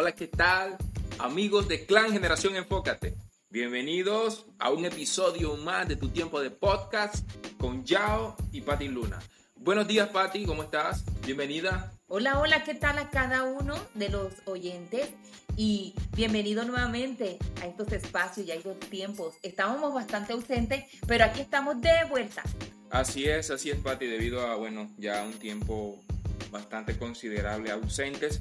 Hola, 0.00 0.12
¿qué 0.12 0.28
tal? 0.28 0.78
Amigos 1.18 1.68
de 1.68 1.84
Clan 1.84 2.10
Generación 2.10 2.56
Enfócate. 2.56 3.18
Bienvenidos 3.50 4.46
a 4.58 4.70
un 4.70 4.86
episodio 4.86 5.58
más 5.58 5.86
de 5.88 5.96
tu 5.96 6.08
tiempo 6.08 6.40
de 6.40 6.50
podcast 6.50 7.16
con 7.58 7.84
Yao 7.84 8.34
y 8.50 8.62
Patti 8.62 8.88
Luna. 8.88 9.18
Buenos 9.56 9.86
días, 9.86 10.08
Patti, 10.08 10.46
¿cómo 10.46 10.62
estás? 10.62 11.04
Bienvenida. 11.26 11.92
Hola, 12.08 12.40
hola, 12.40 12.64
¿qué 12.64 12.74
tal 12.74 12.98
a 12.98 13.10
cada 13.10 13.42
uno 13.42 13.74
de 13.92 14.08
los 14.08 14.32
oyentes? 14.46 15.10
Y 15.54 15.94
bienvenido 16.16 16.64
nuevamente 16.64 17.36
a 17.60 17.66
estos 17.66 17.92
espacios 17.92 18.46
y 18.46 18.52
a 18.52 18.54
estos 18.54 18.80
tiempos. 18.80 19.34
Estábamos 19.42 19.92
bastante 19.92 20.32
ausentes, 20.32 20.86
pero 21.06 21.24
aquí 21.24 21.42
estamos 21.42 21.78
de 21.82 21.92
vuelta. 22.08 22.42
Así 22.88 23.28
es, 23.28 23.50
así 23.50 23.68
es, 23.68 23.76
Patti, 23.76 24.06
debido 24.06 24.46
a, 24.46 24.54
bueno, 24.54 24.90
ya 24.96 25.22
un 25.24 25.34
tiempo 25.34 26.00
bastante 26.50 26.96
considerable 26.96 27.70
ausentes, 27.70 28.40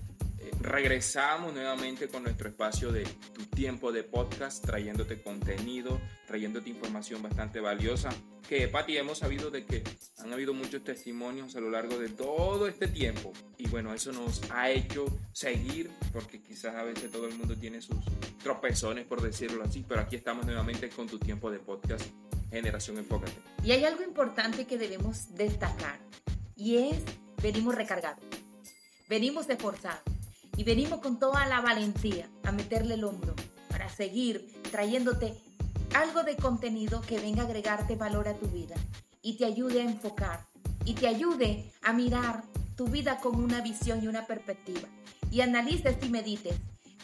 regresamos 0.60 1.54
nuevamente 1.54 2.08
con 2.08 2.24
nuestro 2.24 2.50
espacio 2.50 2.92
de 2.92 3.04
tu 3.34 3.46
tiempo 3.46 3.92
de 3.92 4.04
podcast, 4.04 4.66
trayéndote 4.66 5.22
contenido, 5.22 6.00
trayéndote 6.28 6.70
información 6.70 7.22
bastante 7.22 7.60
valiosa. 7.60 8.10
Que, 8.48 8.68
Pati, 8.68 8.98
hemos 8.98 9.20
sabido 9.20 9.52
de 9.52 9.66
que 9.66 9.84
han 10.18 10.34
habido 10.34 10.54
muchos 10.54 10.84
testimonios 10.84 11.56
a 11.56 11.60
lo 11.60 11.70
largo 11.70 11.98
de 11.98 12.10
todo 12.10 12.68
este 12.68 12.88
tiempo. 12.88 13.32
Y 13.58 13.68
bueno, 13.68 13.94
eso 13.94 14.12
nos 14.12 14.42
ha 14.52 14.72
hecho 14.72 15.06
seguir, 15.32 15.92
porque 16.12 16.42
quizás 16.42 16.76
a 16.76 16.84
veces 16.84 17.12
todo 17.12 17.28
el 17.28 17.36
mundo 17.36 17.56
tiene 17.56 17.82
sus 17.82 17.98
tropezones, 18.42 19.06
por 19.06 19.22
decirlo 19.22 19.64
así. 19.64 19.86
Pero 19.88 20.02
aquí 20.02 20.16
estamos 20.16 20.46
nuevamente 20.46 20.90
con 20.90 21.08
tu 21.08 21.20
tiempo 21.20 21.52
de 21.52 21.60
podcast, 21.60 22.06
Generación 22.50 22.98
Enfócate. 22.98 23.34
Y 23.64 23.72
hay 23.72 23.86
algo 23.86 24.04
importante 24.04 24.66
que 24.66 24.78
debemos 24.78 25.36
destacar. 25.36 26.00
Y 26.56 26.78
es, 26.90 26.98
venimos 27.42 27.76
recargados. 27.76 28.24
Venimos 29.08 29.50
esforzados 29.50 30.19
y 30.60 30.66
venimos 30.66 31.00
con 31.00 31.20
toda 31.20 31.46
la 31.46 31.62
valentía 31.62 32.30
a 32.44 32.52
meterle 32.52 32.96
el 32.96 33.06
hombro 33.06 33.34
para 33.70 33.88
seguir 33.88 34.62
trayéndote 34.70 35.34
algo 35.96 36.24
de 36.24 36.36
contenido 36.36 37.00
que 37.00 37.18
venga 37.18 37.44
a 37.44 37.46
agregarte 37.46 37.96
valor 37.96 38.28
a 38.28 38.34
tu 38.34 38.48
vida 38.48 38.76
y 39.22 39.38
te 39.38 39.46
ayude 39.46 39.80
a 39.80 39.86
enfocar 39.86 40.48
y 40.84 40.96
te 40.96 41.08
ayude 41.08 41.72
a 41.82 41.94
mirar 41.94 42.44
tu 42.76 42.88
vida 42.88 43.22
con 43.22 43.42
una 43.42 43.62
visión 43.62 44.04
y 44.04 44.10
una 44.10 44.28
perspectiva. 44.28 44.90
Y 45.32 45.40
analices 45.40 45.96
y 46.02 46.10
medites 46.10 46.56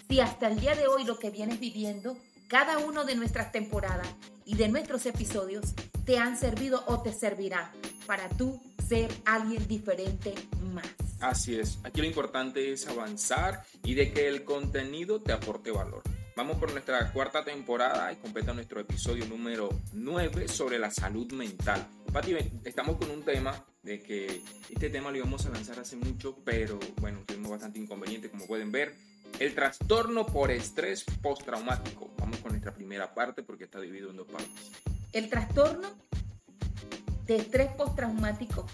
si 0.09 0.19
hasta 0.19 0.49
el 0.49 0.59
día 0.59 0.75
de 0.75 0.87
hoy 0.87 1.05
lo 1.05 1.17
que 1.17 1.29
vienes 1.29 1.61
viviendo, 1.61 2.17
cada 2.49 2.79
uno 2.79 3.05
de 3.05 3.15
nuestras 3.15 3.53
temporadas 3.53 4.09
y 4.43 4.55
de 4.55 4.67
nuestros 4.67 5.05
episodios 5.05 5.73
te 6.03 6.17
han 6.17 6.37
servido 6.37 6.83
o 6.87 7.01
te 7.03 7.13
servirá 7.13 7.71
para 8.05 8.27
tú 8.27 8.61
ser 8.85 9.09
alguien 9.23 9.65
diferente 9.65 10.33
más. 10.73 11.04
Así 11.25 11.59
es, 11.59 11.79
aquí 11.83 12.01
lo 12.01 12.05
importante 12.05 12.71
es 12.71 12.87
avanzar 12.87 13.63
y 13.83 13.95
de 13.95 14.13
que 14.13 14.27
el 14.27 14.43
contenido 14.43 15.23
te 15.23 15.33
aporte 15.33 15.71
valor. 15.71 16.03
Vamos 16.35 16.57
por 16.57 16.71
nuestra 16.71 17.11
cuarta 17.11 17.43
temporada 17.43 18.13
y 18.13 18.17
completa 18.17 18.53
nuestro 18.53 18.79
episodio 18.79 19.25
número 19.25 19.69
9 19.93 20.47
sobre 20.47 20.77
la 20.77 20.91
salud 20.91 21.31
mental. 21.33 21.87
Pati, 22.13 22.35
estamos 22.63 22.97
con 22.97 23.09
un 23.09 23.23
tema 23.23 23.65
de 23.81 24.03
que 24.03 24.43
este 24.69 24.91
tema 24.91 25.09
lo 25.09 25.17
íbamos 25.17 25.43
a 25.47 25.49
lanzar 25.49 25.79
hace 25.79 25.95
mucho, 25.95 26.37
pero 26.45 26.77
bueno, 27.01 27.23
tuvimos 27.25 27.49
bastante 27.49 27.79
inconveniente 27.79 28.29
como 28.29 28.45
pueden 28.45 28.71
ver. 28.71 28.93
El 29.39 29.55
trastorno 29.55 30.27
por 30.27 30.51
estrés 30.51 31.05
postraumático. 31.23 32.13
Vamos 32.19 32.37
con 32.37 32.51
nuestra 32.51 32.71
primera 32.71 33.15
parte 33.15 33.41
porque 33.41 33.63
está 33.63 33.81
dividido 33.81 34.11
en 34.11 34.17
dos 34.17 34.27
partes. 34.27 34.71
El 35.11 35.27
trastorno 35.31 35.89
de 37.25 37.37
estrés 37.37 37.71
postraumático 37.71 38.67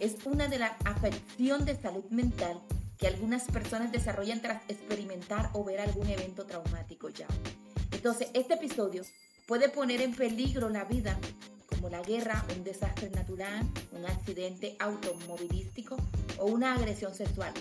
es 0.00 0.16
una 0.24 0.48
de 0.48 0.58
las 0.58 0.72
afecciones 0.84 1.66
de 1.66 1.80
salud 1.80 2.04
mental 2.10 2.60
que 2.98 3.06
algunas 3.06 3.44
personas 3.44 3.92
desarrollan 3.92 4.40
tras 4.40 4.62
experimentar 4.68 5.50
o 5.52 5.64
ver 5.64 5.80
algún 5.80 6.08
evento 6.08 6.46
traumático 6.46 7.08
ya. 7.10 7.26
Entonces, 7.92 8.28
este 8.34 8.54
episodio 8.54 9.02
puede 9.46 9.68
poner 9.68 10.00
en 10.00 10.14
peligro 10.14 10.68
la 10.68 10.84
vida, 10.84 11.18
como 11.68 11.88
la 11.88 12.02
guerra, 12.02 12.44
un 12.56 12.64
desastre 12.64 13.10
natural, 13.10 13.66
un 13.92 14.06
accidente 14.06 14.76
automovilístico 14.78 15.96
o 16.38 16.46
una 16.46 16.74
agresión 16.74 17.14
sexual. 17.14 17.52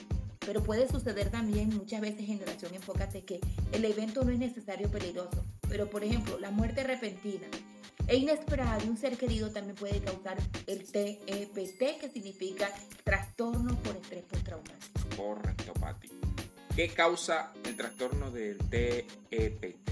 Pero 0.46 0.64
puede 0.64 0.88
suceder 0.88 1.32
también 1.32 1.76
muchas 1.76 2.02
veces, 2.02 2.26
generación, 2.26 2.74
enfócate 2.76 3.26
que 3.26 3.40
el 3.72 3.84
evento 3.84 4.24
no 4.24 4.32
es 4.32 4.40
necesario 4.40 4.90
peligroso. 4.90 5.44
Pero, 5.68 5.90
por 5.90 6.04
ejemplo, 6.04 6.40
la 6.40 6.52
muerte 6.52 6.84
repentina, 6.84 7.48
e 8.08 8.18
inesperada 8.18 8.78
de 8.78 8.90
un 8.90 8.98
ser 8.98 9.18
querido 9.18 9.50
también 9.50 9.76
puede 9.76 10.00
causar 10.00 10.38
el 10.68 10.84
TEPT, 10.92 12.00
que 12.00 12.10
significa 12.14 12.70
trastorno 13.04 13.76
por 13.82 13.96
estrés 13.96 14.24
postraumático. 14.24 15.00
Correcto, 15.18 15.74
Pati. 15.74 16.10
¿Qué 16.76 16.90
causa 16.90 17.54
el 17.64 17.76
trastorno 17.76 18.32
del 18.32 18.58
TEPT? 18.58 19.90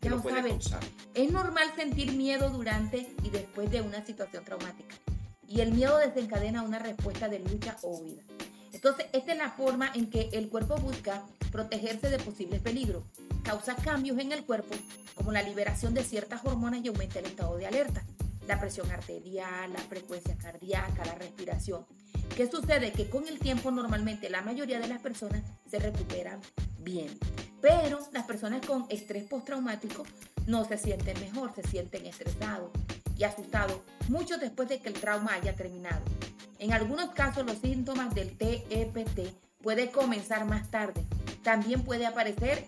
¿Qué 0.00 0.10
lo 0.10 0.22
puede 0.22 0.48
causar? 0.48 0.80
Es 1.14 1.32
normal 1.32 1.72
sentir 1.76 2.12
miedo 2.12 2.50
durante 2.50 3.08
y 3.22 3.30
después 3.30 3.70
de 3.70 3.80
una 3.80 4.04
situación 4.04 4.44
traumática. 4.44 4.94
Y 5.48 5.60
el 5.60 5.72
miedo 5.72 5.98
desencadena 5.98 6.62
una 6.62 6.78
respuesta 6.78 7.28
de 7.28 7.40
lucha 7.40 7.76
o 7.82 7.98
huida. 7.98 8.22
Entonces, 8.72 9.06
esta 9.12 9.32
es 9.32 9.38
la 9.38 9.50
forma 9.50 9.90
en 9.94 10.10
que 10.10 10.28
el 10.32 10.48
cuerpo 10.48 10.76
busca 10.76 11.24
protegerse 11.50 12.10
de 12.10 12.18
posibles 12.18 12.60
peligros. 12.60 13.02
Causa 13.44 13.76
cambios 13.76 14.18
en 14.18 14.32
el 14.32 14.44
cuerpo, 14.44 14.74
como 15.14 15.30
la 15.30 15.42
liberación 15.42 15.92
de 15.92 16.02
ciertas 16.02 16.40
hormonas 16.44 16.80
y 16.82 16.88
aumenta 16.88 17.18
el 17.18 17.26
estado 17.26 17.56
de 17.58 17.66
alerta. 17.66 18.02
La 18.48 18.58
presión 18.58 18.90
arterial, 18.90 19.70
la 19.70 19.80
frecuencia 19.80 20.34
cardíaca, 20.36 21.04
la 21.04 21.14
respiración. 21.14 21.86
¿Qué 22.34 22.50
sucede? 22.50 22.92
Que 22.92 23.10
con 23.10 23.28
el 23.28 23.38
tiempo 23.38 23.70
normalmente 23.70 24.30
la 24.30 24.40
mayoría 24.40 24.80
de 24.80 24.88
las 24.88 25.00
personas 25.00 25.42
se 25.70 25.78
recuperan 25.78 26.40
bien. 26.78 27.18
Pero 27.60 28.00
las 28.12 28.24
personas 28.24 28.66
con 28.66 28.86
estrés 28.88 29.24
postraumático 29.24 30.04
no 30.46 30.64
se 30.64 30.78
sienten 30.78 31.20
mejor, 31.20 31.54
se 31.54 31.62
sienten 31.68 32.06
estresados 32.06 32.70
y 33.16 33.24
asustados, 33.24 33.80
mucho 34.08 34.38
después 34.38 34.68
de 34.70 34.80
que 34.80 34.88
el 34.88 34.94
trauma 34.94 35.34
haya 35.34 35.54
terminado. 35.54 36.02
En 36.58 36.72
algunos 36.72 37.10
casos 37.10 37.44
los 37.44 37.58
síntomas 37.58 38.14
del 38.14 38.36
TEPT 38.38 39.20
puede 39.62 39.90
comenzar 39.90 40.46
más 40.46 40.70
tarde. 40.70 41.04
También 41.42 41.82
puede 41.82 42.06
aparecer 42.06 42.66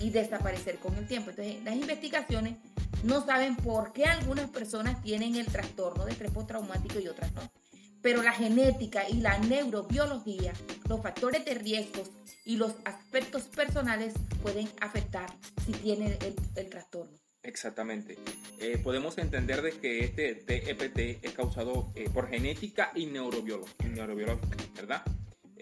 y 0.00 0.10
desaparecer 0.10 0.78
con 0.78 0.96
el 0.96 1.06
tiempo. 1.06 1.30
Entonces, 1.30 1.62
las 1.62 1.76
investigaciones 1.76 2.56
no 3.04 3.24
saben 3.24 3.56
por 3.56 3.92
qué 3.92 4.04
algunas 4.04 4.50
personas 4.50 5.02
tienen 5.02 5.36
el 5.36 5.46
trastorno 5.46 6.04
de 6.04 6.12
estrés 6.12 6.32
postraumático 6.32 6.98
y 6.98 7.08
otras 7.08 7.32
no. 7.34 7.42
Pero 8.02 8.22
la 8.22 8.32
genética 8.32 9.08
y 9.08 9.20
la 9.20 9.38
neurobiología, 9.38 10.52
los 10.88 11.02
factores 11.02 11.44
de 11.44 11.54
riesgos 11.54 12.10
y 12.44 12.56
los 12.56 12.72
aspectos 12.84 13.42
personales 13.44 14.14
pueden 14.42 14.68
afectar 14.80 15.30
si 15.66 15.72
tienen 15.72 16.16
el 16.56 16.68
trastorno. 16.70 17.20
Exactamente. 17.42 18.18
Eh, 18.58 18.78
podemos 18.78 19.16
entender 19.16 19.62
de 19.62 19.72
que 19.72 20.00
este 20.00 20.34
TEPT 20.34 21.24
es 21.24 21.32
causado 21.32 21.90
eh, 21.94 22.10
por 22.10 22.28
genética 22.28 22.92
y 22.94 23.06
neurobiológica, 23.06 24.56
¿verdad? 24.74 25.02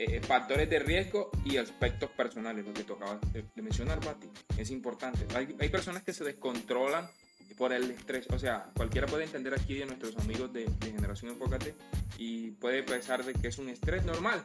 Eh, 0.00 0.20
factores 0.20 0.70
de 0.70 0.78
riesgo 0.78 1.28
y 1.44 1.56
aspectos 1.56 2.08
personales, 2.10 2.64
lo 2.64 2.72
que 2.72 2.84
tocaba 2.84 3.18
de, 3.32 3.44
mencionar, 3.60 3.98
Pati. 3.98 4.28
Es 4.56 4.70
importante. 4.70 5.26
Hay, 5.34 5.56
hay, 5.58 5.68
personas 5.70 6.04
que 6.04 6.12
se 6.12 6.22
descontrolan 6.22 7.10
por 7.56 7.72
el 7.72 7.90
estrés. 7.90 8.28
O 8.30 8.38
sea, 8.38 8.70
cualquiera 8.76 9.08
puede 9.08 9.24
entender 9.24 9.52
aquí 9.54 9.74
de 9.74 9.86
nuestros 9.86 10.16
amigos 10.18 10.52
de, 10.52 10.66
de 10.66 10.92
Generación 10.92 11.32
Enfócate 11.32 11.74
y 12.16 12.52
puede 12.52 12.84
pensar 12.84 13.24
de 13.24 13.32
que 13.32 13.48
es 13.48 13.58
un 13.58 13.70
estrés 13.70 14.04
normal. 14.04 14.44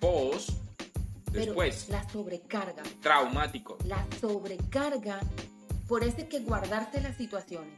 Post, 0.00 0.50
después. 1.30 1.88
la 1.88 2.08
sobrecarga. 2.08 2.82
Traumático. 3.00 3.78
La 3.84 4.04
sobrecarga 4.20 5.20
por 5.90 6.04
eso 6.04 6.18
es 6.18 6.26
que 6.26 6.38
guardarse 6.38 7.00
las 7.00 7.16
situaciones 7.16 7.74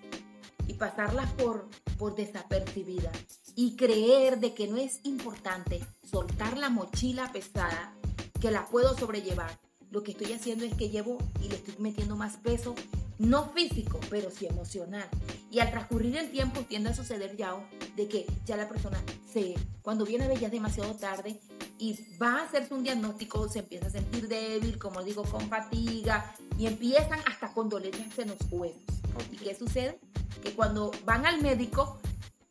pasarlas 0.82 1.30
por, 1.34 1.68
por 1.96 2.16
desapercibidas 2.16 3.16
y 3.54 3.76
creer 3.76 4.40
de 4.40 4.52
que 4.52 4.66
no 4.66 4.78
es 4.78 4.98
importante 5.04 5.80
soltar 6.02 6.58
la 6.58 6.70
mochila 6.70 7.30
pesada, 7.30 7.94
que 8.40 8.50
la 8.50 8.66
puedo 8.66 8.98
sobrellevar. 8.98 9.60
Lo 9.92 10.02
que 10.02 10.10
estoy 10.10 10.32
haciendo 10.32 10.64
es 10.64 10.74
que 10.74 10.90
llevo 10.90 11.18
y 11.40 11.48
le 11.48 11.54
estoy 11.54 11.76
metiendo 11.78 12.16
más 12.16 12.36
peso, 12.38 12.74
no 13.20 13.52
físico, 13.52 14.00
pero 14.10 14.32
sí 14.32 14.46
emocional. 14.46 15.08
Y 15.52 15.60
al 15.60 15.70
transcurrir 15.70 16.16
el 16.16 16.32
tiempo 16.32 16.62
tiende 16.62 16.90
a 16.90 16.96
suceder 16.96 17.36
ya 17.36 17.54
de 17.94 18.08
que 18.08 18.26
ya 18.44 18.56
la 18.56 18.68
persona 18.68 19.00
se, 19.32 19.54
cuando 19.82 20.04
viene 20.04 20.24
a 20.24 20.28
ver 20.28 20.40
ya 20.40 20.48
es 20.48 20.52
demasiado 20.52 20.96
tarde 20.96 21.38
y 21.78 21.96
va 22.20 22.40
a 22.40 22.44
hacerse 22.46 22.74
un 22.74 22.82
diagnóstico, 22.82 23.48
se 23.48 23.60
empieza 23.60 23.86
a 23.86 23.90
sentir 23.90 24.26
débil, 24.26 24.80
como 24.80 25.00
digo, 25.04 25.22
con 25.22 25.48
fatiga, 25.48 26.34
y 26.58 26.66
empiezan 26.66 27.20
hasta 27.30 27.52
con 27.52 27.68
dolencias 27.68 28.18
en 28.18 28.30
los 28.30 28.38
huesos. 28.50 28.82
¿Y 29.30 29.36
qué 29.36 29.54
sucede? 29.54 30.00
Que 30.42 30.52
cuando 30.52 30.90
van 31.04 31.26
al 31.26 31.40
médico 31.40 32.00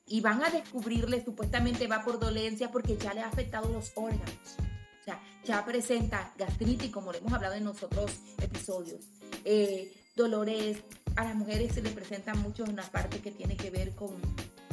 y 0.05 0.21
van 0.21 0.43
a 0.43 0.49
descubrirle, 0.49 1.23
supuestamente 1.23 1.87
va 1.87 2.03
por 2.03 2.19
dolencia 2.19 2.71
porque 2.71 2.97
ya 2.97 3.13
le 3.13 3.21
ha 3.21 3.27
afectado 3.27 3.71
los 3.71 3.91
órganos. 3.95 4.57
O 5.01 5.03
sea, 5.03 5.21
ya 5.43 5.65
presenta 5.65 6.33
gastritis, 6.37 6.91
como 6.91 7.11
le 7.11 7.19
hemos 7.19 7.33
hablado 7.33 7.55
en 7.55 7.63
nosotros 7.63 8.11
episodios. 8.39 9.05
Eh, 9.45 9.93
dolores, 10.15 10.83
a 11.15 11.23
las 11.23 11.35
mujeres 11.35 11.73
se 11.73 11.81
le 11.81 11.89
presentan 11.89 12.41
mucho 12.41 12.63
una 12.63 12.83
parte 12.83 13.19
que 13.19 13.31
tiene 13.31 13.57
que 13.57 13.69
ver 13.71 13.95
con 13.95 14.09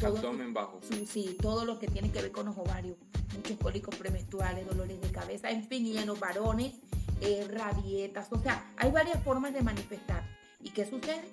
todo, 0.00 0.16
abdomen 0.16 0.52
bajo. 0.52 0.80
Sí, 1.08 1.36
todo 1.40 1.64
lo 1.64 1.78
que 1.78 1.88
tiene 1.88 2.10
que 2.10 2.22
ver 2.22 2.32
con 2.32 2.46
los 2.46 2.56
ovarios, 2.58 2.96
muchos 3.34 3.56
cólicos 3.58 3.94
premenstruales, 3.96 4.66
dolores 4.66 5.00
de 5.00 5.10
cabeza, 5.10 5.50
en 5.50 5.66
fin, 5.66 5.86
y 5.86 5.98
en 5.98 6.06
los 6.06 6.20
varones 6.20 6.74
eh, 7.20 7.46
rabietas, 7.50 8.28
o 8.30 8.38
sea, 8.40 8.72
hay 8.76 8.90
varias 8.90 9.22
formas 9.22 9.52
de 9.52 9.62
manifestar. 9.62 10.22
¿Y 10.60 10.70
qué 10.70 10.84
sucede? 10.84 11.30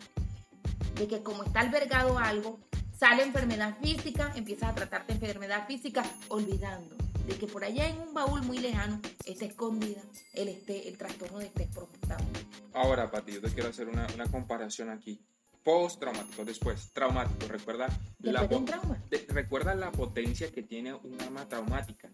De 0.95 1.07
que 1.07 1.23
como 1.23 1.43
está 1.43 1.59
albergado 1.59 2.17
algo, 2.17 2.59
sale 2.97 3.23
enfermedad 3.23 3.77
física, 3.81 4.31
empiezas 4.35 4.69
a 4.69 4.75
tratarte 4.75 5.13
enfermedad 5.13 5.67
física, 5.67 6.03
olvidando 6.29 6.95
de 7.27 7.35
que 7.35 7.47
por 7.47 7.63
allá 7.63 7.87
en 7.87 7.99
un 7.99 8.13
baúl 8.13 8.41
muy 8.43 8.59
lejano 8.59 9.01
está 9.25 9.45
escondida 9.45 10.01
el, 10.33 10.47
este, 10.47 10.87
el 10.87 10.97
trastorno 10.97 11.39
de 11.39 11.45
estrés 11.45 11.67
postraumático. 11.69 12.69
Ahora, 12.73 13.09
Pati, 13.09 13.33
yo 13.33 13.41
te 13.41 13.49
quiero 13.49 13.69
hacer 13.69 13.89
una, 13.89 14.07
una 14.13 14.27
comparación 14.27 14.89
aquí. 14.89 15.19
Post-traumático, 15.63 16.45
después 16.45 16.91
traumático. 16.93 17.47
Recuerda 17.47 17.87
la, 18.19 18.47
trauma? 18.47 19.01
recuerda 19.29 19.73
la 19.73 19.91
potencia 19.91 20.51
que 20.51 20.61
tiene 20.61 20.93
un 20.93 21.19
arma 21.19 21.49
traumática. 21.49 22.09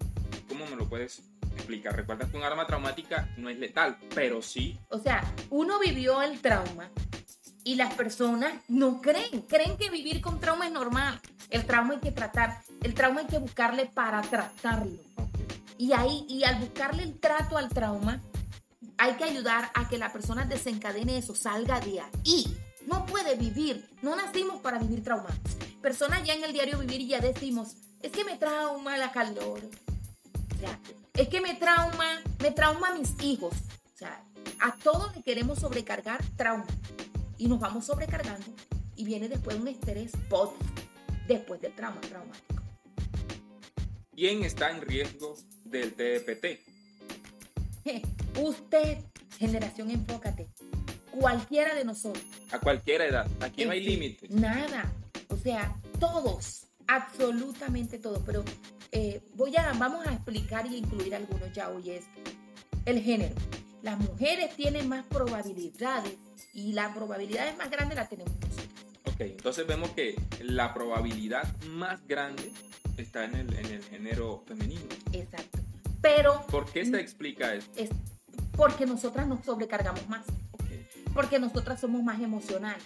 ¿Cómo 0.47 0.65
me 0.67 0.77
lo 0.77 0.87
puedes 0.87 1.21
explicar? 1.57 1.97
Recuerda 1.97 2.29
que 2.29 2.37
un 2.37 2.43
arma 2.43 2.65
traumática 2.65 3.29
no 3.37 3.49
es 3.49 3.59
letal, 3.59 3.97
pero 4.15 4.41
sí. 4.41 4.79
O 4.89 4.99
sea, 4.99 5.21
uno 5.49 5.79
vivió 5.79 6.21
el 6.21 6.39
trauma 6.39 6.89
y 7.63 7.75
las 7.75 7.93
personas 7.93 8.53
no 8.67 9.01
creen, 9.01 9.41
creen 9.47 9.77
que 9.77 9.89
vivir 9.89 10.21
con 10.21 10.39
trauma 10.39 10.65
es 10.65 10.71
normal. 10.71 11.19
El 11.49 11.65
trauma 11.65 11.93
hay 11.93 11.99
que 11.99 12.11
tratar, 12.11 12.61
el 12.81 12.93
trauma 12.93 13.21
hay 13.21 13.27
que 13.27 13.37
buscarle 13.37 13.85
para 13.85 14.21
tratarlo. 14.21 14.99
Y 15.77 15.93
ahí, 15.93 16.25
y 16.27 16.43
al 16.43 16.59
buscarle 16.59 17.03
el 17.03 17.19
trato 17.19 17.57
al 17.57 17.69
trauma, 17.69 18.21
hay 18.97 19.13
que 19.13 19.23
ayudar 19.23 19.71
a 19.73 19.89
que 19.89 19.97
la 19.97 20.11
persona 20.11 20.45
desencadene 20.45 21.17
eso, 21.17 21.35
salga 21.35 21.79
de 21.79 22.01
ahí. 22.01 22.57
No 22.87 23.05
puede 23.05 23.35
vivir, 23.35 23.89
no 24.01 24.15
nacimos 24.15 24.61
para 24.61 24.79
vivir 24.79 25.03
traumados. 25.03 25.37
Personas 25.81 26.23
ya 26.23 26.33
en 26.33 26.43
el 26.43 26.53
diario 26.53 26.79
vivir 26.79 27.07
ya 27.07 27.19
decimos, 27.19 27.75
es 28.01 28.11
que 28.11 28.23
me 28.23 28.37
trauma 28.37 28.97
la 28.97 29.11
calor. 29.11 29.61
Es 31.13 31.27
que 31.27 31.41
me 31.41 31.55
trauma, 31.55 32.21
me 32.39 32.51
trauma 32.51 32.89
a 32.89 32.95
mis 32.95 33.19
hijos. 33.21 33.53
O 33.93 33.97
sea, 33.97 34.23
a 34.59 34.75
todos 34.75 35.15
le 35.15 35.23
queremos 35.23 35.59
sobrecargar 35.59 36.23
trauma 36.37 36.65
y 37.41 37.47
nos 37.47 37.59
vamos 37.59 37.85
sobrecargando 37.85 38.45
y 38.95 39.03
viene 39.03 39.27
después 39.27 39.57
un 39.57 39.67
estrés 39.67 40.11
post 40.29 40.53
después 41.27 41.59
del 41.59 41.73
trauma 41.73 41.99
traumático. 42.01 42.61
¿Quién 44.15 44.43
está 44.43 44.69
en 44.69 44.81
riesgo 44.81 45.35
del 45.65 45.91
TPT? 45.93 46.59
Usted, 48.39 48.99
generación 49.39 49.89
enfócate, 49.89 50.49
cualquiera 51.09 51.73
de 51.73 51.83
nosotros. 51.83 52.23
A 52.51 52.59
cualquier 52.59 53.01
edad, 53.01 53.27
aquí 53.39 53.65
no 53.65 53.71
hay 53.71 53.83
límites. 53.83 54.29
Nada, 54.29 54.93
o 55.27 55.35
sea, 55.35 55.75
todos, 55.99 56.67
absolutamente 56.85 57.97
todos, 57.97 58.21
pero 58.23 58.45
eh, 58.91 59.19
voy 59.33 59.57
a, 59.57 59.73
vamos 59.73 60.05
a 60.05 60.13
explicar 60.13 60.67
y 60.67 60.77
incluir 60.77 61.15
algunos 61.15 61.51
ya 61.53 61.69
hoy 61.69 61.89
es 61.89 62.05
el 62.85 63.01
género. 63.01 63.33
Las 63.81 63.97
mujeres 63.97 64.55
tienen 64.55 64.87
más 64.87 65.05
probabilidades 65.05 66.17
y 66.53 66.73
la 66.73 66.93
probabilidad 66.93 67.55
más 67.57 67.69
grande 67.71 67.95
la 67.95 68.07
tenemos 68.07 68.33
nosotros. 68.35 68.67
Ok, 69.05 69.21
entonces 69.21 69.65
vemos 69.65 69.89
que 69.91 70.15
la 70.41 70.73
probabilidad 70.73 71.43
más 71.69 72.05
grande 72.07 72.51
está 72.97 73.25
en 73.25 73.35
el, 73.35 73.53
en 73.53 73.65
el 73.65 73.83
género 73.83 74.43
femenino. 74.47 74.85
Exacto. 75.13 75.59
Pero... 76.01 76.45
¿Por 76.47 76.71
qué 76.71 76.85
se 76.85 76.99
explica 76.99 77.55
eso? 77.55 77.67
Es 77.75 77.89
porque 78.55 78.85
nosotras 78.85 79.27
nos 79.27 79.43
sobrecargamos 79.45 80.07
más. 80.07 80.25
Porque 81.13 81.39
nosotras 81.39 81.79
somos 81.79 82.03
más 82.03 82.21
emocionales. 82.21 82.83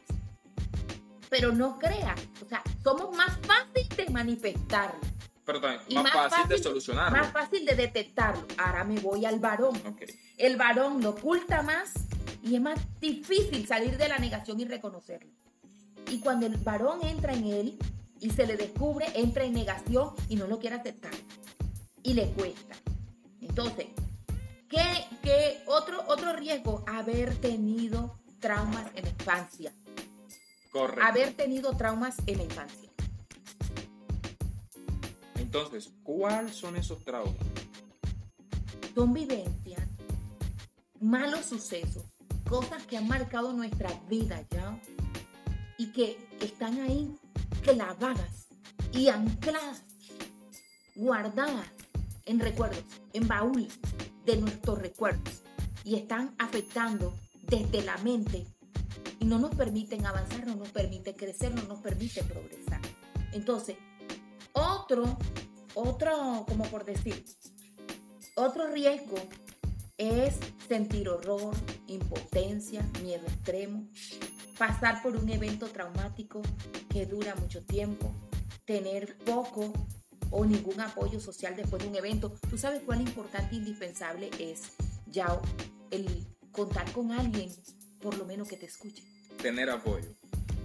Pero 1.30 1.52
no 1.52 1.78
creas, 1.78 2.20
o 2.44 2.48
sea, 2.48 2.64
somos 2.84 3.16
más 3.16 3.38
fáciles 3.46 3.90
de 3.98 4.10
manifestarlo. 4.10 5.00
Pero 5.46 5.62
también 5.62 6.02
más, 6.02 6.12
fácil, 6.12 6.48
de 6.50 6.58
solucionarlo. 6.58 7.18
Más 7.18 7.32
fácil 7.32 7.66
de 7.66 7.76
detectarlo. 7.76 8.48
Ahora 8.58 8.84
me 8.84 9.00
voy 9.00 9.26
al 9.26 9.40
varón. 9.40 9.80
El 10.38 10.58
varón 10.58 11.02
lo 11.02 11.12
oculta 11.12 11.62
más 11.62 11.94
y 12.44 12.56
es 12.56 12.62
más 12.62 12.80
difícil 13.00 13.68
salir 13.68 13.98
de 13.98 14.08
la 14.08 14.18
negación 14.18 14.60
y 14.60 14.66
reconocerlo. 14.66 15.32
Y 16.10 16.20
cuando 16.20 16.46
el 16.46 16.58
varón 16.58 17.00
entra 17.04 17.34
en 17.34 17.46
él 17.46 17.78
y 18.20 18.32
se 18.32 18.48
le 18.48 18.58
descubre, 18.58 19.06
entra 19.14 19.44
en 19.44 19.54
negación 19.54 20.14
y 20.30 20.36
no 20.36 20.48
lo 20.48 20.60
quiere 20.60 20.78
aceptar. 20.78 21.14
Y 22.02 22.14
le 22.14 22.28
cuesta. 22.32 22.76
Entonces, 23.42 23.88
¿qué, 24.68 24.84
qué 25.22 25.64
otro, 25.68 26.04
otro 26.08 26.34
riesgo? 26.34 26.84
Haber 26.88 27.36
tenido 27.36 28.20
traumas 28.40 28.86
en 28.96 29.04
la 29.04 29.10
infancia. 29.10 29.74
Correcto. 30.72 31.04
Haber 31.04 31.34
tenido 31.34 31.76
traumas 31.78 32.16
en 32.26 32.38
la 32.38 32.44
infancia. 32.44 32.90
Entonces, 35.56 35.94
¿cuáles 36.04 36.54
son 36.54 36.76
esos 36.76 37.02
traumas? 37.06 37.34
Son 38.94 39.14
vivencias, 39.14 39.88
malos 41.00 41.46
sucesos, 41.46 42.04
cosas 42.46 42.86
que 42.86 42.98
han 42.98 43.08
marcado 43.08 43.54
nuestra 43.54 43.90
vida 44.10 44.46
ya 44.52 44.78
y 45.78 45.94
que 45.94 46.18
están 46.42 46.82
ahí 46.82 47.16
clavadas 47.64 48.50
y 48.92 49.08
ancladas, 49.08 49.84
guardadas 50.94 51.70
en 52.26 52.42
recuerdos, 52.42 52.84
en 53.14 53.26
baúl 53.26 53.70
de 54.26 54.36
nuestros 54.36 54.80
recuerdos 54.80 55.42
y 55.86 55.96
están 55.96 56.36
afectando 56.38 57.16
desde 57.44 57.82
la 57.82 57.96
mente 58.00 58.46
y 59.22 59.26
no 59.26 59.40
nos 59.40 59.56
permiten 59.56 60.06
avanzar, 60.06 60.46
no 60.48 60.58
nos 60.58 60.70
permiten 60.72 61.16
crecer, 61.16 61.56
no 61.56 61.62
nos 61.62 61.80
permiten 61.80 62.28
progresar. 62.28 62.82
Entonces, 63.32 63.78
otro, 64.56 65.18
otro, 65.76 66.46
como 66.48 66.64
por 66.66 66.86
decir, 66.86 67.24
otro 68.36 68.68
riesgo 68.68 69.18
es 69.98 70.36
sentir 70.68 71.08
horror, 71.08 71.56
impotencia, 71.88 72.82
miedo 73.02 73.26
extremo, 73.28 73.88
pasar 74.58 75.02
por 75.04 75.16
un 75.16 75.30
evento 75.30 75.68
traumático 75.68 76.42
que 76.90 77.06
dura 77.06 77.36
mucho 77.36 77.64
tiempo, 77.64 78.12
tener 78.66 79.18
poco 79.20 79.72
o 80.32 80.46
ningún 80.46 80.80
apoyo 80.82 81.20
social 81.20 81.56
después 81.56 81.84
de 81.84 81.90
un 81.90 81.96
evento. 81.96 82.34
¿Tú 82.50 82.58
sabes 82.58 82.82
cuán 82.82 83.02
importante 83.02 83.56
e 83.56 83.60
indispensable 83.60 84.32
es 84.40 84.74
ya 85.08 85.40
el 85.92 86.26
contar 86.52 86.92
con 86.92 87.12
alguien, 87.12 87.52
por 88.02 88.18
lo 88.18 88.26
menos 88.26 88.48
que 88.48 88.58
te 88.58 88.66
escuche? 88.66 89.04
Tener 89.42 89.70
apoyo, 89.70 90.10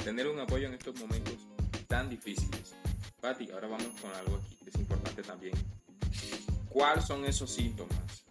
tener 0.03 0.27
un 0.29 0.41
apoyo 0.41 0.67
en 0.67 0.75
estos 0.75 0.99
momentos 0.99 1.37
tan 1.87 2.09
difíciles. 2.09 2.75
Pati, 3.21 3.51
ahora 3.51 3.69
vamos 3.69 4.01
con 4.01 4.11
algo 4.15 4.37
aquí 4.37 4.60
también. 5.17 5.55
¿Cuáles 6.69 7.05
son 7.05 7.25
esos 7.25 7.51
síntomas? 7.51 8.25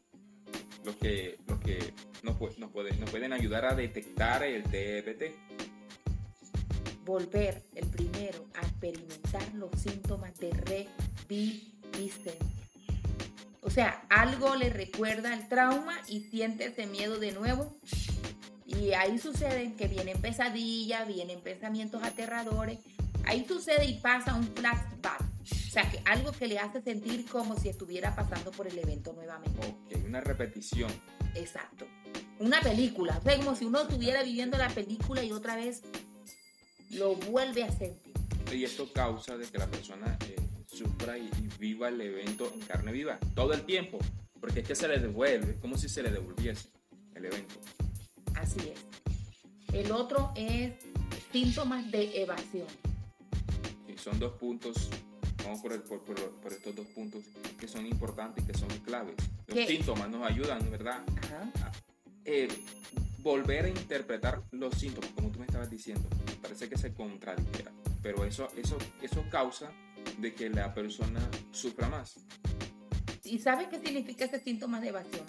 Los 0.84 0.96
que, 0.96 1.38
los 1.48 1.60
que 1.60 1.94
nos, 2.24 2.38
pueden, 2.38 3.34
ayudar 3.34 3.66
a 3.66 3.76
detectar 3.76 4.44
el 4.44 4.64
TPT. 4.64 5.36
Volver 7.04 7.64
el 7.76 7.88
primero 7.88 8.46
a 8.56 8.66
experimentar 8.66 9.54
los 9.56 9.72
síntomas 9.80 10.38
de 10.40 10.52
reviviscencia. 10.52 12.34
O 13.62 13.70
sea, 13.70 14.06
algo 14.10 14.56
le 14.56 14.70
recuerda 14.70 15.34
el 15.34 15.48
trauma 15.50 16.00
y 16.08 16.22
siente 16.22 16.66
ese 16.66 16.88
miedo 16.88 17.20
de 17.20 17.34
nuevo. 17.34 17.78
Y 18.66 18.94
ahí 18.94 19.18
sucede 19.18 19.74
que 19.76 19.88
vienen 19.88 20.22
pesadillas, 20.22 21.08
vienen 21.08 21.42
pensamientos 21.42 22.04
aterradores, 22.04 22.80
Ahí 23.30 23.46
sucede 23.48 23.86
y 23.86 23.94
pasa 24.00 24.34
un 24.34 24.44
flashback. 24.56 25.29
O 25.70 25.72
sea, 25.72 25.88
que 25.88 26.02
algo 26.06 26.32
que 26.32 26.48
le 26.48 26.58
hace 26.58 26.82
sentir 26.82 27.28
como 27.28 27.56
si 27.56 27.70
estuviera 27.70 28.16
pasando 28.16 28.50
por 28.50 28.66
el 28.66 28.76
evento 28.80 29.14
nuevamente. 29.14 29.68
Ok, 29.68 30.04
una 30.04 30.20
repetición. 30.20 30.92
Exacto. 31.36 31.86
Una 32.40 32.60
película. 32.60 33.20
O 33.20 33.22
sea, 33.22 33.38
como 33.38 33.56
si 33.56 33.66
uno 33.66 33.82
estuviera 33.82 34.24
viviendo 34.24 34.58
la 34.58 34.70
película 34.70 35.24
y 35.24 35.32
otra 35.32 35.56
vez 35.56 35.84
lo 36.90 37.14
vuelve 37.14 37.66
a 37.66 37.72
sentir. 37.72 38.14
Y 38.52 38.64
esto 38.64 38.92
causa 38.92 39.38
de 39.38 39.46
que 39.46 39.60
la 39.60 39.68
persona 39.68 40.18
eh, 40.28 40.38
sufra 40.66 41.20
y, 41.20 41.30
viva 41.60 41.90
el 41.90 42.02
evento 42.02 42.52
en 42.52 42.62
carne 42.62 42.92
viva 42.92 43.20
todo 43.36 43.54
el 43.54 43.62
tiempo. 43.62 44.00
Porque 44.40 44.62
es 44.62 44.68
que 44.68 44.74
se 44.74 44.88
le 44.88 44.98
devuelve, 44.98 45.60
como 45.60 45.78
si 45.78 45.88
se 45.88 46.02
le 46.02 46.10
devolviese 46.10 46.70
el 47.14 47.26
evento. 47.26 47.62
Así 48.34 48.74
es. 48.74 48.88
El 49.72 49.92
otro 49.92 50.32
es 50.36 50.74
síntomas 51.32 51.92
de 51.92 52.24
evasión 52.24 52.66
son 54.00 54.18
dos 54.18 54.34
puntos, 54.34 54.90
vamos 55.50 55.62
por, 55.62 56.04
por, 56.04 56.54
estos 56.54 56.76
dos 56.76 56.86
puntos 56.88 57.24
que 57.60 57.68
son 57.68 57.86
importantes, 57.86 58.46
que 58.46 58.54
son 58.54 58.70
claves. 58.86 59.16
Los 59.48 59.68
síntomas 59.68 60.10
nos 60.10 60.30
ayudan, 60.30 60.70
¿verdad? 60.70 61.02
A, 61.64 61.72
eh, 62.24 62.48
volver 63.20 63.66
a 63.66 63.70
interpretar 63.70 64.44
los 64.52 64.76
síntomas, 64.76 65.10
como 65.12 65.32
tú 65.32 65.40
me 65.40 65.46
estabas 65.46 65.70
diciendo. 65.70 66.08
Parece 66.42 66.70
que 66.70 66.78
se 66.78 66.94
contradijera, 66.94 67.72
pero 68.02 68.26
eso, 68.26 68.48
eso, 68.56 68.78
eso 69.02 69.24
causa 69.32 69.72
de 70.20 70.34
que 70.34 70.50
la 70.50 70.74
persona 70.74 71.20
sufra 71.52 71.90
más. 71.90 72.20
¿Y 73.24 73.40
sabes 73.40 73.68
qué 73.70 73.80
significa 73.80 74.26
ese 74.26 74.40
síntoma 74.40 74.80
de 74.80 74.90
evasión? 74.90 75.26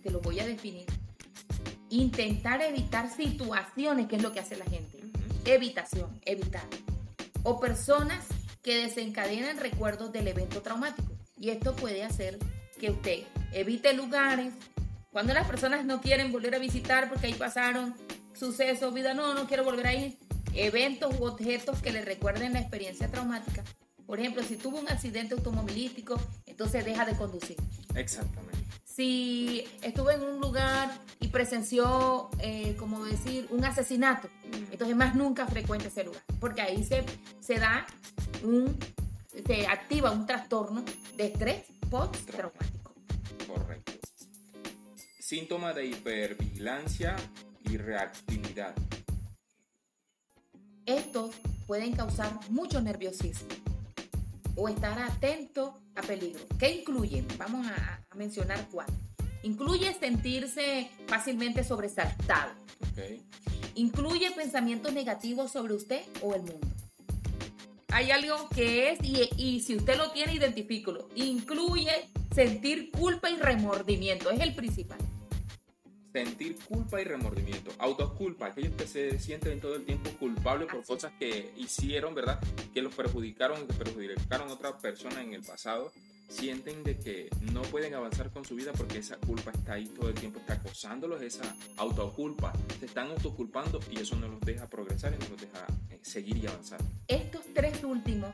Te 0.00 0.10
lo 0.10 0.20
voy 0.20 0.38
a 0.38 0.46
definir. 0.46 0.86
Intentar 1.88 2.62
evitar 2.62 3.10
situaciones, 3.12 4.06
que 4.06 4.16
es 4.16 4.22
lo 4.22 4.32
que 4.32 4.40
hace 4.40 4.56
la 4.56 4.64
gente. 4.64 5.00
Evitación, 5.44 6.20
evitar 6.24 6.68
o 7.42 7.58
personas 7.58 8.26
que 8.70 8.82
desencadenan 8.82 9.56
recuerdos 9.56 10.12
del 10.12 10.28
evento 10.28 10.62
traumático. 10.62 11.10
Y 11.36 11.50
esto 11.50 11.74
puede 11.74 12.04
hacer 12.04 12.38
que 12.78 12.92
usted 12.92 13.24
evite 13.52 13.92
lugares, 13.94 14.54
Cuando 15.10 15.34
las 15.34 15.44
personas 15.48 15.84
no 15.84 16.00
quieren 16.00 16.30
volver 16.30 16.54
a 16.54 16.60
visitar 16.60 17.08
porque 17.08 17.26
ahí 17.26 17.34
pasaron 17.34 17.96
sucesos, 18.32 18.94
vida, 18.94 19.12
no, 19.12 19.34
no 19.34 19.48
quiero 19.48 19.64
volver 19.64 19.88
a 19.88 19.94
ir. 19.94 20.16
Eventos 20.54 21.18
u 21.18 21.24
objetos 21.24 21.82
que 21.82 21.90
le 21.90 22.04
recuerden 22.04 22.52
la 22.52 22.60
experiencia 22.60 23.08
traumática. 23.08 23.64
Por 24.06 24.20
ejemplo, 24.20 24.44
si 24.44 24.54
tuvo 24.54 24.78
un 24.78 24.88
accidente 24.88 25.34
automovilístico, 25.34 26.14
entonces 26.46 26.84
deja 26.84 27.04
de 27.04 27.16
conducir. 27.16 27.56
Exactamente. 27.96 28.49
Si 28.94 29.64
estuvo 29.82 30.10
en 30.10 30.22
un 30.22 30.40
lugar 30.40 30.90
y 31.20 31.28
presenció, 31.28 32.28
eh, 32.40 32.74
como 32.76 33.04
decir, 33.04 33.46
un 33.50 33.64
asesinato, 33.64 34.28
mm. 34.28 34.72
entonces 34.72 34.96
más 34.96 35.14
nunca 35.14 35.46
frecuente 35.46 35.88
ese 35.88 36.04
lugar, 36.04 36.22
porque 36.40 36.60
ahí 36.60 36.82
se, 36.82 37.04
se 37.38 37.58
da 37.58 37.86
un, 38.42 38.76
se 39.46 39.66
activa 39.68 40.10
un 40.10 40.26
trastorno 40.26 40.84
de 41.16 41.26
estrés 41.26 41.64
post-traumático. 41.88 42.94
Correcto. 43.46 43.92
Síntomas 45.20 45.76
de 45.76 45.86
hipervigilancia 45.86 47.14
y 47.70 47.76
reactividad. 47.76 48.74
Estos 50.84 51.36
pueden 51.68 51.92
causar 51.92 52.32
mucho 52.50 52.80
nerviosismo 52.80 53.69
o 54.56 54.68
estar 54.68 54.98
atento 54.98 55.80
a 55.94 56.02
peligro. 56.02 56.40
¿Qué 56.58 56.70
incluye? 56.70 57.24
Vamos 57.38 57.66
a, 57.66 58.00
mencionar 58.14 58.68
cuatro. 58.70 58.94
Incluye 59.42 59.94
sentirse 59.94 60.90
fácilmente 61.06 61.64
sobresaltado. 61.64 62.52
Incluye 63.74 64.30
pensamientos 64.32 64.92
negativos 64.92 65.52
sobre 65.52 65.74
usted 65.74 66.02
o 66.22 66.34
el 66.34 66.42
mundo. 66.42 66.66
Hay 67.88 68.10
algo 68.10 68.48
que 68.50 68.90
es, 68.90 68.98
y, 69.02 69.28
y 69.36 69.60
si 69.60 69.76
usted 69.76 69.96
lo 69.96 70.10
tiene, 70.10 70.34
identifícalo. 70.34 71.08
Incluye 71.14 72.10
sentir 72.34 72.90
culpa 72.90 73.30
y 73.30 73.36
remordimiento. 73.36 74.30
Es 74.30 74.40
el 74.40 74.54
principal 74.54 74.98
sentir 76.12 76.56
culpa 76.68 77.00
y 77.00 77.04
remordimiento, 77.04 77.70
autoculpa, 77.78 78.46
aquellos 78.46 78.74
que 78.74 78.86
se 78.86 79.18
sienten 79.18 79.60
todo 79.60 79.76
el 79.76 79.84
tiempo 79.84 80.10
culpables 80.18 80.68
por 80.68 80.84
cosas 80.84 81.12
que 81.18 81.52
hicieron, 81.56 82.14
¿verdad? 82.14 82.40
Que 82.74 82.82
los 82.82 82.94
perjudicaron, 82.94 83.66
que 83.66 83.74
perjudicaron 83.74 84.48
a 84.48 84.52
otra 84.52 84.76
persona 84.78 85.22
en 85.22 85.34
el 85.34 85.42
pasado, 85.42 85.92
sienten 86.28 86.84
de 86.84 86.96
que 86.96 87.28
no 87.52 87.62
pueden 87.62 87.94
avanzar 87.94 88.30
con 88.30 88.44
su 88.44 88.54
vida 88.54 88.72
porque 88.72 88.98
esa 88.98 89.16
culpa 89.16 89.50
está 89.50 89.74
ahí 89.74 89.86
todo 89.86 90.08
el 90.08 90.14
tiempo, 90.14 90.38
está 90.38 90.54
acosándolos, 90.54 91.20
esa 91.22 91.54
autoculpa, 91.76 92.52
se 92.78 92.86
están 92.86 93.08
autoculpando 93.10 93.80
y 93.90 94.00
eso 94.00 94.16
no 94.16 94.28
los 94.28 94.40
deja 94.40 94.68
progresar 94.68 95.14
y 95.14 95.22
no 95.22 95.30
los 95.30 95.40
deja 95.40 95.66
eh, 95.90 95.98
seguir 96.02 96.36
y 96.38 96.46
avanzar. 96.46 96.80
Estos 97.08 97.42
tres 97.52 97.82
últimos, 97.82 98.32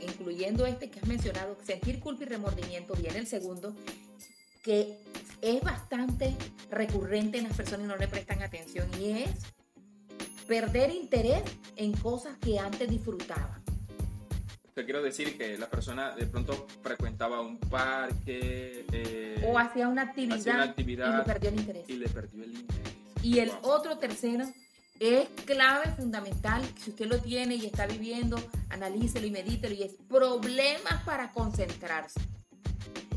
incluyendo 0.00 0.66
este 0.66 0.90
que 0.90 0.98
has 1.00 1.06
mencionado, 1.06 1.56
sentir 1.64 2.00
culpa 2.00 2.24
y 2.24 2.26
remordimiento, 2.26 2.94
viene 2.94 3.18
el 3.18 3.26
segundo, 3.26 3.74
que 4.68 4.98
es 5.40 5.62
bastante 5.62 6.36
recurrente 6.70 7.38
en 7.38 7.44
las 7.44 7.56
personas 7.56 7.86
y 7.86 7.88
no 7.88 7.96
le 7.96 8.06
prestan 8.06 8.42
atención 8.42 8.86
y 9.00 9.22
es 9.22 9.30
perder 10.46 10.90
interés 10.90 11.42
en 11.76 11.92
cosas 11.92 12.36
que 12.36 12.58
antes 12.58 12.86
disfrutaban. 12.86 13.62
Te 14.74 14.84
quiero 14.84 15.02
decir 15.02 15.38
que 15.38 15.56
la 15.56 15.70
persona 15.70 16.14
de 16.14 16.26
pronto 16.26 16.66
frecuentaba 16.82 17.40
un 17.40 17.58
parque 17.58 18.84
eh, 18.92 19.42
o 19.50 19.58
hacía 19.58 19.88
una, 19.88 20.02
actividad, 20.02 20.74
y 20.76 20.84
le 20.84 21.22
perdió 21.24 21.48
el 21.48 21.60
interés. 21.60 21.88
Y 21.88 21.94
le 21.94 22.08
perdió 22.10 22.44
el 22.44 22.54
interés. 22.54 22.92
Y 23.22 23.38
el 23.38 23.50
otro 23.62 23.96
tercero 23.96 24.44
es 25.00 25.28
clave, 25.46 25.94
fundamental, 25.96 26.62
si 26.76 26.90
usted 26.90 27.06
lo 27.06 27.18
tiene 27.22 27.54
y 27.54 27.64
está 27.64 27.86
viviendo, 27.86 28.36
analícelo 28.68 29.26
y 29.26 29.30
medítelo 29.30 29.74
y 29.74 29.84
es 29.84 29.94
problemas 30.10 31.02
para 31.06 31.32
concentrarse. 31.32 32.20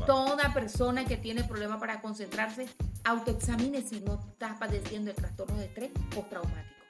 Toda 0.06 0.52
persona 0.52 1.04
que 1.04 1.16
tiene 1.16 1.44
problemas 1.44 1.78
para 1.78 2.00
concentrarse, 2.00 2.66
autoexamine 3.04 3.82
si 3.82 4.00
no 4.00 4.20
está 4.20 4.58
padeciendo 4.58 5.10
el 5.10 5.16
trastorno 5.16 5.56
de 5.56 5.66
estrés 5.66 5.90
postraumático. 6.14 6.82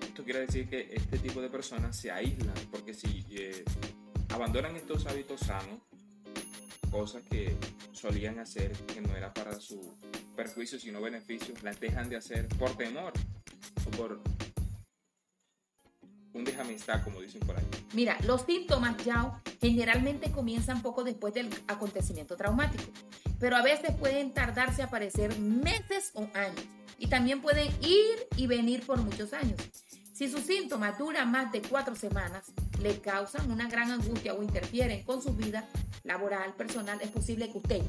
Esto 0.00 0.24
quiere 0.24 0.40
decir 0.40 0.68
que 0.68 0.90
este 0.92 1.18
tipo 1.18 1.40
de 1.40 1.48
personas 1.48 1.96
se 1.96 2.10
aíslan, 2.10 2.54
porque 2.70 2.94
si 2.94 3.24
eh, 3.30 3.64
abandonan 4.30 4.76
estos 4.76 5.06
hábitos 5.06 5.40
sanos, 5.40 5.80
cosas 6.90 7.22
que 7.28 7.56
solían 7.92 8.38
hacer 8.38 8.72
que 8.72 9.00
no 9.00 9.14
era 9.16 9.32
para 9.34 9.60
su 9.60 9.94
perjuicio 10.36 10.78
sino 10.78 11.00
beneficio, 11.00 11.54
las 11.62 11.78
dejan 11.80 12.08
de 12.08 12.16
hacer 12.16 12.48
por 12.48 12.76
temor 12.76 13.12
o 13.86 13.90
por 13.90 14.20
estar, 16.70 17.02
como 17.02 17.20
dicen 17.20 17.40
por 17.40 17.56
ahí. 17.56 17.64
Mira, 17.92 18.16
los 18.24 18.42
síntomas, 18.42 18.96
ya 19.04 19.40
generalmente 19.60 20.30
comienzan 20.30 20.82
poco 20.82 21.04
después 21.04 21.34
del 21.34 21.48
acontecimiento 21.68 22.36
traumático, 22.36 22.84
pero 23.38 23.56
a 23.56 23.62
veces 23.62 23.94
pueden 23.96 24.32
tardarse 24.32 24.82
a 24.82 24.86
aparecer 24.86 25.38
meses 25.38 26.10
o 26.14 26.28
años 26.34 26.64
y 26.98 27.08
también 27.08 27.40
pueden 27.40 27.68
ir 27.82 28.26
y 28.36 28.46
venir 28.46 28.84
por 28.84 28.98
muchos 29.00 29.32
años. 29.32 29.58
Si 30.12 30.30
sus 30.30 30.40
síntomas 30.40 30.98
duran 30.98 31.30
más 31.30 31.52
de 31.52 31.60
cuatro 31.60 31.94
semanas, 31.94 32.44
le 32.80 33.00
causan 33.00 33.50
una 33.50 33.68
gran 33.68 33.90
angustia 33.90 34.32
o 34.32 34.42
interfieren 34.42 35.04
con 35.04 35.20
su 35.20 35.34
vida 35.34 35.64
laboral, 36.04 36.54
personal, 36.54 36.98
es 37.02 37.10
posible 37.10 37.50
que 37.50 37.58
usted 37.58 37.82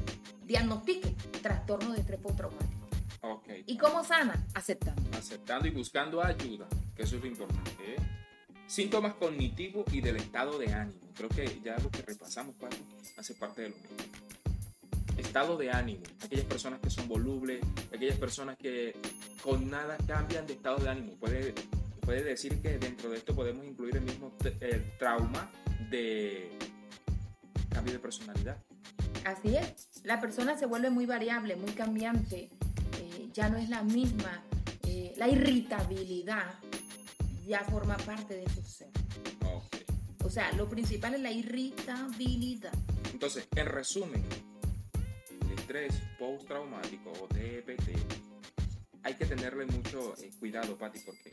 diagnostique 0.44 1.14
trastorno 1.40 1.92
de 1.92 2.00
estrés 2.00 2.20
postraumático. 2.20 2.88
Okay. 3.20 3.64
¿Y 3.66 3.78
cómo 3.78 4.04
sana? 4.04 4.46
Aceptando. 4.54 5.02
Aceptando 5.16 5.66
y 5.68 5.70
buscando 5.70 6.22
ayuda, 6.22 6.68
que 6.94 7.02
eso 7.02 7.16
es 7.16 7.22
lo 7.22 7.28
importante. 7.28 7.70
¿eh? 7.80 7.96
Síntomas 8.68 9.14
cognitivos 9.14 9.86
y 9.94 10.02
del 10.02 10.16
estado 10.16 10.58
de 10.58 10.70
ánimo. 10.74 11.00
Creo 11.16 11.30
que 11.30 11.58
ya 11.64 11.78
lo 11.78 11.90
que 11.90 12.02
repasamos, 12.02 12.54
hace 13.16 13.32
parte 13.34 13.62
de 13.62 13.70
lo 13.70 13.76
mismo. 13.76 13.96
Estado 15.16 15.56
de 15.56 15.70
ánimo. 15.70 16.02
Aquellas 16.22 16.44
personas 16.44 16.78
que 16.78 16.90
son 16.90 17.08
volubles, 17.08 17.64
aquellas 17.92 18.18
personas 18.18 18.58
que 18.58 18.94
con 19.42 19.70
nada 19.70 19.96
cambian 20.06 20.46
de 20.46 20.52
estado 20.52 20.76
de 20.76 20.90
ánimo. 20.90 21.14
Puede, 21.14 21.54
puede 22.02 22.22
decir 22.22 22.60
que 22.60 22.78
dentro 22.78 23.08
de 23.08 23.16
esto 23.16 23.34
podemos 23.34 23.64
incluir 23.64 23.96
el 23.96 24.02
mismo 24.02 24.36
el 24.60 24.98
trauma 24.98 25.50
de 25.90 26.50
cambio 27.70 27.94
de 27.94 27.98
personalidad. 28.00 28.58
Así 29.24 29.56
es. 29.56 29.88
La 30.04 30.20
persona 30.20 30.58
se 30.58 30.66
vuelve 30.66 30.90
muy 30.90 31.06
variable, 31.06 31.56
muy 31.56 31.72
cambiante. 31.72 32.50
Eh, 33.00 33.28
ya 33.32 33.48
no 33.48 33.56
es 33.56 33.70
la 33.70 33.82
misma. 33.82 34.42
Eh, 34.86 35.14
la 35.16 35.26
irritabilidad 35.26 36.54
ya 37.48 37.64
forma 37.64 37.96
parte 37.96 38.36
de 38.36 38.48
su 38.50 38.62
ser. 38.62 38.90
O 40.24 40.30
sea, 40.30 40.52
lo 40.52 40.68
principal 40.68 41.14
es 41.14 41.20
la 41.20 41.30
irritabilidad. 41.30 42.72
Entonces, 43.12 43.48
en 43.56 43.66
resumen, 43.66 44.22
el 45.40 45.58
estrés 45.58 45.94
postraumático 46.18 47.10
o 47.10 47.26
TPT, 47.28 47.96
hay 49.02 49.14
que 49.14 49.24
tenerle 49.24 49.64
mucho 49.64 50.14
eh, 50.18 50.30
cuidado, 50.38 50.76
Pati, 50.76 50.98
porque 51.00 51.32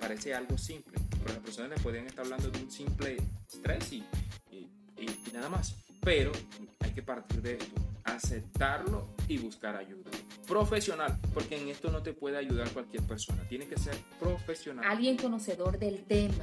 parece 0.00 0.32
algo 0.32 0.56
simple, 0.56 0.98
pero 1.10 1.34
las 1.34 1.42
personas 1.42 1.70
le 1.70 1.82
pueden 1.82 2.06
estar 2.06 2.24
hablando 2.24 2.50
de 2.50 2.62
un 2.62 2.70
simple 2.70 3.18
estrés 3.46 3.92
y, 3.92 4.02
y 4.50 5.32
nada 5.34 5.50
más. 5.50 5.76
Pero 6.00 6.32
hay 6.78 6.92
que 6.92 7.02
partir 7.02 7.42
de 7.42 7.54
esto, 7.54 7.74
aceptarlo 8.14 9.14
y 9.28 9.38
buscar 9.38 9.76
ayuda 9.76 10.10
profesional, 10.46 11.16
porque 11.32 11.56
en 11.60 11.68
esto 11.68 11.90
no 11.90 12.02
te 12.02 12.12
puede 12.12 12.36
ayudar 12.36 12.68
cualquier 12.70 13.04
persona, 13.04 13.46
tiene 13.48 13.66
que 13.68 13.78
ser 13.78 13.94
profesional. 14.18 14.84
Alguien 14.84 15.16
conocedor 15.16 15.78
del 15.78 16.02
tema, 16.04 16.42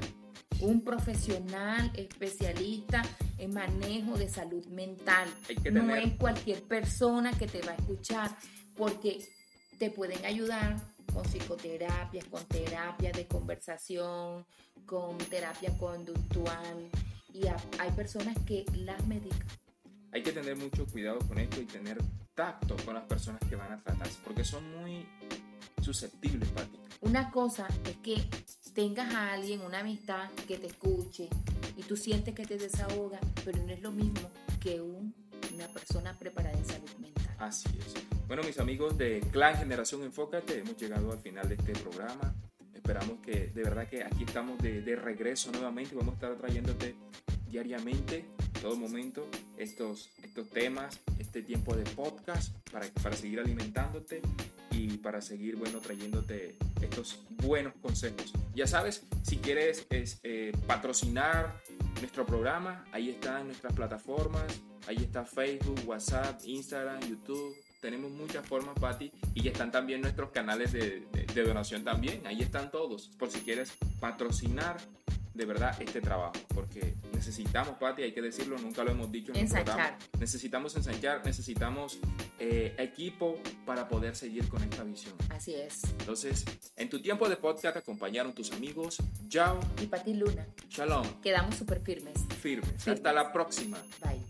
un 0.61 0.81
profesional 0.81 1.91
especialista 1.93 3.01
en 3.37 3.53
manejo 3.53 4.17
de 4.17 4.29
salud 4.29 4.65
mental. 4.67 5.27
No 5.71 5.93
es 5.93 6.13
cualquier 6.13 6.63
persona 6.63 7.31
que 7.37 7.47
te 7.47 7.61
va 7.61 7.73
a 7.73 7.75
escuchar, 7.75 8.31
porque 8.75 9.19
te 9.77 9.91
pueden 9.91 10.25
ayudar 10.25 10.77
con 11.13 11.25
psicoterapias, 11.25 12.25
con 12.25 12.45
terapia 12.45 13.11
de 13.11 13.27
conversación, 13.27 14.45
con 14.85 15.17
terapia 15.17 15.77
conductual, 15.77 16.89
y 17.33 17.45
hay 17.47 17.91
personas 17.95 18.37
que 18.45 18.65
las 18.73 19.05
medican. 19.05 19.47
Hay 20.11 20.23
que 20.23 20.31
tener 20.31 20.55
mucho 20.55 20.85
cuidado 20.85 21.19
con 21.27 21.37
esto 21.37 21.61
y 21.61 21.65
tener 21.65 21.97
tacto 22.33 22.75
con 22.85 22.93
las 22.93 23.03
personas 23.03 23.41
que 23.49 23.55
van 23.55 23.71
a 23.71 23.83
tratarse, 23.83 24.19
porque 24.23 24.43
son 24.43 24.63
muy 24.79 25.05
susceptibles 25.81 26.49
para 26.49 26.67
ti. 26.67 26.79
Una 27.01 27.31
cosa 27.31 27.67
es 27.85 27.97
que 27.97 28.15
tengas 28.73 29.13
a 29.13 29.33
alguien, 29.33 29.61
una 29.61 29.79
amistad 29.79 30.29
que 30.47 30.57
te 30.57 30.67
escuche 30.67 31.29
y 31.75 31.83
tú 31.83 31.95
sientes 31.95 32.33
que 32.33 32.45
te 32.45 32.57
desahoga, 32.57 33.19
pero 33.43 33.61
no 33.63 33.71
es 33.71 33.81
lo 33.81 33.91
mismo 33.91 34.29
que 34.59 34.81
una 34.81 35.67
persona 35.73 36.17
preparada 36.17 36.57
en 36.57 36.65
salud 36.65 36.89
mental. 36.99 37.35
Así 37.39 37.69
es. 37.79 37.93
Bueno, 38.27 38.43
mis 38.43 38.59
amigos 38.59 38.97
de 38.97 39.21
Clan 39.31 39.57
Generación 39.57 40.03
Enfócate, 40.03 40.59
hemos 40.59 40.77
llegado 40.77 41.11
al 41.11 41.19
final 41.19 41.47
de 41.47 41.55
este 41.55 41.73
programa. 41.73 42.35
Esperamos 42.73 43.19
que 43.19 43.47
de 43.47 43.63
verdad 43.63 43.87
que 43.87 44.03
aquí 44.03 44.23
estamos 44.25 44.57
de, 44.59 44.81
de 44.81 44.95
regreso 44.95 45.51
nuevamente 45.51 45.93
y 45.93 45.97
vamos 45.97 46.13
a 46.13 46.15
estar 46.15 46.35
trayéndote 46.37 46.95
diariamente, 47.47 48.25
todo 48.57 48.75
momento, 48.75 49.27
estos, 49.57 50.09
estos 50.23 50.49
temas, 50.49 50.99
este 51.19 51.41
tiempo 51.41 51.75
de 51.75 51.83
podcast 51.91 52.53
para, 52.71 52.87
para 53.01 53.15
seguir 53.15 53.39
alimentándote 53.39 54.21
y 54.71 54.97
para 54.97 55.21
seguir, 55.21 55.55
bueno, 55.55 55.79
trayéndote 55.79 56.55
estos 56.81 57.19
buenos 57.29 57.73
consejos. 57.81 58.33
Ya 58.55 58.67
sabes, 58.67 59.03
si 59.23 59.37
quieres 59.37 59.85
es, 59.89 60.19
eh, 60.23 60.51
patrocinar 60.67 61.61
nuestro 61.99 62.25
programa, 62.25 62.85
ahí 62.91 63.09
están 63.09 63.47
nuestras 63.47 63.73
plataformas, 63.73 64.45
ahí 64.87 64.97
está 64.97 65.25
Facebook, 65.25 65.79
WhatsApp, 65.85 66.39
Instagram, 66.45 66.99
YouTube, 67.01 67.55
tenemos 67.81 68.11
muchas 68.11 68.45
formas, 68.45 68.77
Patti, 68.79 69.11
y 69.35 69.47
están 69.47 69.71
también 69.71 70.01
nuestros 70.01 70.31
canales 70.31 70.71
de, 70.73 71.05
de 71.11 71.43
donación 71.43 71.83
también. 71.83 72.25
Ahí 72.25 72.41
están 72.41 72.71
todos, 72.71 73.09
por 73.19 73.29
si 73.29 73.39
quieres 73.41 73.71
patrocinar 73.99 74.77
de 75.37 75.45
verdad 75.45 75.79
este 75.81 76.01
trabajo, 76.01 76.33
porque 76.53 76.95
necesitamos, 77.13 77.77
Pati, 77.77 78.01
hay 78.03 78.11
que 78.11 78.21
decirlo, 78.21 78.57
nunca 78.57 78.83
lo 78.83 78.91
hemos 78.91 79.11
dicho 79.11 79.31
en 79.33 79.39
el 79.39 79.47
programa, 79.47 79.97
necesitamos 80.19 80.75
ensanchar, 80.75 81.23
necesitamos 81.25 81.99
eh, 82.39 82.75
equipo 82.77 83.39
para 83.65 83.87
poder 83.87 84.15
seguir 84.15 84.47
con 84.49 84.63
esta 84.63 84.83
visión. 84.83 85.13
Así 85.29 85.55
es. 85.55 85.83
Entonces, 85.99 86.43
en 86.75 86.89
tu 86.89 87.01
tiempo 87.01 87.29
de 87.29 87.37
podcast 87.37 87.77
acompañaron 87.77 88.33
tus 88.33 88.51
amigos 88.51 88.97
Yao 89.27 89.59
y 89.81 89.87
Pati 89.87 90.13
Luna. 90.13 90.45
Shalom. 90.69 91.05
Quedamos 91.21 91.55
súper 91.55 91.81
firmes. 91.81 92.13
Firmes. 92.41 92.87
Hasta 92.87 93.13
la 93.13 93.31
próxima. 93.31 93.77
Bye. 94.03 94.26